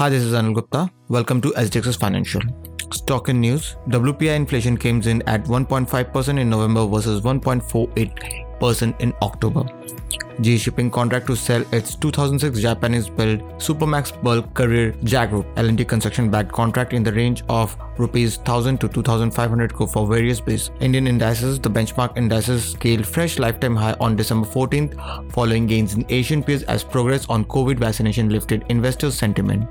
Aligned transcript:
Hi, 0.00 0.08
this 0.08 0.22
is 0.22 0.32
Anil 0.32 0.54
Gupta. 0.54 0.90
Welcome 1.08 1.42
to 1.42 1.50
SDX's 1.50 1.96
Financial. 1.96 2.40
Stock 2.90 3.28
and 3.28 3.38
news. 3.38 3.76
WPI 3.90 4.34
inflation 4.34 4.74
came 4.74 5.02
in 5.02 5.20
at 5.28 5.44
1.5% 5.44 6.40
in 6.40 6.48
November 6.48 6.86
versus 6.86 7.20
1.48% 7.20 9.00
in 9.02 9.12
October. 9.20 9.64
G 10.40 10.56
Shipping 10.56 10.90
contract 10.90 11.26
to 11.26 11.36
sell 11.36 11.62
its 11.74 11.96
2006 11.96 12.60
Japanese-built 12.60 13.40
Supramax 13.58 14.22
bulk 14.22 14.54
carrier 14.54 14.92
Jag 15.04 15.28
Group 15.28 15.46
L&T 15.56 15.84
construction 15.84 16.30
backed 16.30 16.50
contract 16.50 16.94
in 16.94 17.02
the 17.02 17.12
range 17.12 17.42
of 17.50 17.76
rupees 17.98 18.38
1000 18.38 18.80
to 18.80 18.88
2500 18.88 19.74
crore 19.74 19.86
for 19.86 20.06
various 20.06 20.40
base 20.40 20.70
Indian 20.80 21.08
indices. 21.08 21.60
The 21.60 21.68
benchmark 21.68 22.16
indices 22.16 22.70
scaled 22.70 23.06
fresh 23.06 23.38
lifetime 23.38 23.76
high 23.76 23.96
on 24.00 24.16
December 24.16 24.46
14th 24.48 25.30
following 25.30 25.66
gains 25.66 25.92
in 25.92 26.06
Asian 26.08 26.42
peers 26.42 26.62
as 26.62 26.82
progress 26.82 27.26
on 27.28 27.44
COVID 27.44 27.78
vaccination 27.78 28.30
lifted 28.30 28.64
investors' 28.70 29.18
sentiment. 29.18 29.68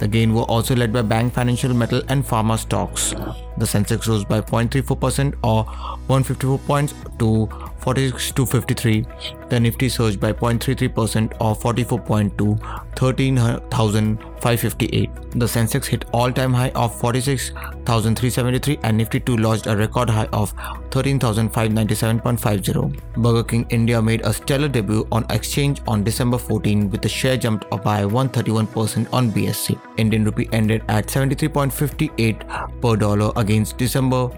The 0.00 0.08
gain 0.08 0.34
were 0.34 0.42
also 0.42 0.74
led 0.74 0.92
by 0.94 1.02
bank, 1.02 1.34
financial, 1.34 1.74
metal, 1.74 2.02
and 2.08 2.24
pharma 2.24 2.58
stocks. 2.58 3.10
The 3.58 3.66
Sensex 3.66 4.08
rose 4.08 4.24
by 4.24 4.40
0.34% 4.40 5.34
or 5.44 5.64
154 5.64 6.58
points 6.60 6.94
to 7.18 7.48
46,253. 7.80 9.06
The 9.50 9.60
Nifty 9.60 9.90
surged 9.90 10.18
by 10.18 10.32
0.33% 10.32 11.34
or 11.38 11.54
44 11.54 11.98
point 12.00 12.38
to 14.40 14.48
13,558. 14.48 15.10
The 15.32 15.46
Sensex 15.46 15.86
hit 15.86 16.04
all-time 16.12 16.52
high 16.52 16.70
of 16.70 16.98
46,373 17.00 18.78
and 18.82 18.96
Nifty 18.96 19.20
2 19.20 19.36
lodged 19.36 19.66
a 19.66 19.76
record 19.76 20.10
high 20.10 20.28
of 20.32 20.54
13,597.50. 20.90 23.00
Burger 23.16 23.44
King 23.44 23.66
India 23.70 24.02
made 24.02 24.20
a 24.22 24.32
stellar 24.32 24.68
debut 24.68 25.06
on 25.12 25.24
exchange 25.30 25.80
on 25.86 26.02
December 26.04 26.38
14 26.38 26.90
with 26.90 27.02
the 27.02 27.08
share 27.08 27.36
jumped 27.36 27.66
up 27.72 27.84
by 27.84 28.04
131% 28.04 29.12
on 29.12 29.30
BSE. 29.30 29.78
Indian 29.96 30.24
rupee 30.24 30.48
ended 30.52 30.82
at 30.88 31.06
73.58 31.06 32.80
per 32.80 32.96
dollar 32.96 33.30
against 33.36 33.78
December 33.78 34.30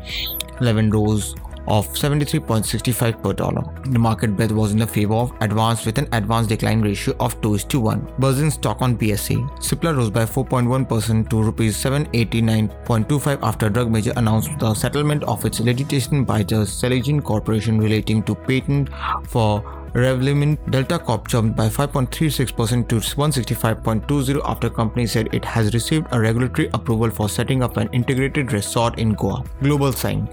11 0.60 0.90
rose 0.90 1.34
of 1.66 1.88
73.65 1.88 3.22
per 3.22 3.32
dollar. 3.32 3.62
The 3.86 3.98
market 3.98 4.36
bet 4.36 4.52
was 4.52 4.72
in 4.72 4.78
the 4.78 4.86
favor 4.86 5.14
of 5.14 5.32
advanced 5.40 5.86
with 5.86 5.98
an 5.98 6.08
advanced 6.12 6.48
decline 6.48 6.80
ratio 6.80 7.14
of 7.20 7.40
2 7.40 7.58
to 7.58 7.80
1. 7.80 8.14
Buzzing 8.18 8.50
stock 8.50 8.82
on 8.82 8.96
BSE. 8.96 9.36
Cipla 9.58 9.96
rose 9.96 10.10
by 10.10 10.24
4.1% 10.24 11.28
to 11.30 11.42
rupees 11.42 11.76
789.25 11.76 13.38
after 13.42 13.68
drug 13.68 13.90
major 13.90 14.12
announced 14.16 14.58
the 14.58 14.74
settlement 14.74 15.22
of 15.24 15.44
its 15.44 15.60
litigation 15.60 16.24
by 16.24 16.42
the 16.42 16.64
Celgene 16.66 17.22
Corporation 17.22 17.78
relating 17.78 18.22
to 18.24 18.34
patent 18.34 18.88
for 19.26 19.62
Revlimid 19.94 20.70
Delta 20.70 20.98
Corp 20.98 21.28
jumped 21.28 21.54
by 21.54 21.68
5.36% 21.68 22.88
to 22.88 22.96
165.20 22.96 24.40
after 24.44 24.70
company 24.70 25.06
said 25.06 25.28
it 25.34 25.44
has 25.44 25.74
received 25.74 26.06
a 26.12 26.20
regulatory 26.20 26.70
approval 26.72 27.10
for 27.10 27.28
setting 27.28 27.62
up 27.62 27.76
an 27.76 27.90
integrated 27.92 28.52
resort 28.52 28.98
in 28.98 29.12
Goa. 29.12 29.44
Global 29.60 29.92
sign. 29.92 30.28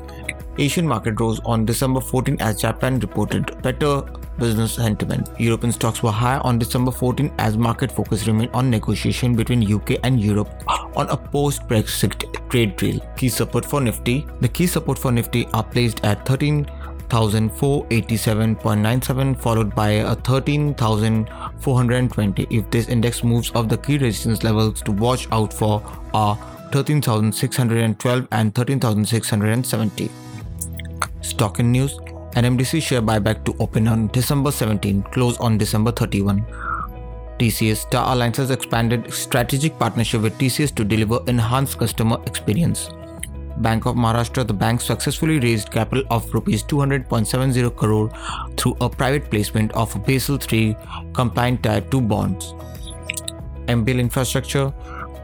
Asian 0.60 0.86
market 0.86 1.18
rose 1.20 1.40
on 1.46 1.66
December 1.66 2.02
14 2.02 2.38
as 2.42 2.62
Japan 2.62 3.00
reported 3.00 3.60
better 3.62 4.02
business 4.38 4.74
sentiment. 4.74 5.30
European 5.40 5.72
stocks 5.72 6.04
were 6.04 6.12
higher 6.12 6.42
on 6.44 6.60
December 6.60 6.92
14 6.92 7.32
as 7.38 7.58
market 7.58 7.92
focus 7.92 8.28
remained 8.28 8.52
on 8.54 8.70
negotiation 8.70 9.36
between 9.36 9.74
UK 9.74 9.98
and 10.04 10.22
Europe 10.22 10.50
on 10.96 11.10
a 11.10 11.18
post-Brexit 11.18 12.50
trade 12.50 12.76
deal. 12.76 13.00
Key 13.16 13.30
support 13.30 13.66
for 13.66 13.80
Nifty. 13.80 14.28
The 14.42 14.50
key 14.50 14.68
support 14.68 15.00
for 15.00 15.12
Nifty 15.12 15.48
are 15.54 15.64
placed 15.64 16.04
at 16.04 16.26
13 16.26 16.70
13,487.97 17.10 19.42
followed 19.42 19.74
by 19.74 19.90
a 19.90 20.16
13,420. 20.16 22.48
If 22.52 22.70
this 22.70 22.88
index 22.88 23.24
moves 23.24 23.52
off 23.56 23.68
the 23.68 23.78
key 23.78 23.98
resistance 23.98 24.44
levels 24.44 24.84
to 24.84 24.92
watch 24.92 25.28
out 25.32 25.52
for 25.52 25.82
are 26.14 26.38
13,612 26.72 28.28
and 28.32 28.54
13,670. 28.54 30.12
Stock 31.22 31.60
and 31.60 31.72
news 31.72 32.00
NMDC 32.36 32.82
share 32.82 33.02
buyback 33.02 33.44
to 33.46 33.56
open 33.60 33.88
on 33.88 34.08
December 34.08 34.52
17, 34.52 35.02
close 35.12 35.38
on 35.40 35.58
December 35.58 35.92
31. 35.92 36.46
TCS 37.40 37.78
Star 37.78 38.14
Alliances 38.14 38.52
expanded 38.52 39.12
strategic 39.12 39.80
partnership 39.80 40.22
with 40.22 40.38
TCS 40.38 40.76
to 40.76 40.84
deliver 40.84 41.20
enhanced 41.28 41.80
customer 41.80 42.18
experience. 42.28 42.90
Bank 43.58 43.86
of 43.88 43.96
Maharashtra, 43.96 44.46
the 44.48 44.54
bank 44.54 44.80
successfully 44.80 45.40
raised 45.40 45.72
capital 45.72 46.04
of 46.12 46.32
rupees 46.34 46.64
200.70 46.64 47.76
crore 47.76 48.12
through 48.56 48.78
a 48.80 48.90
private 48.90 49.30
placement 49.30 49.72
of 49.74 49.94
Basel 50.06 50.38
III 50.52 50.78
compliant 51.14 51.64
Tier 51.64 51.82
2 51.82 52.02
bonds. 52.02 52.54
MBL 53.68 54.00
Infrastructure 54.00 54.74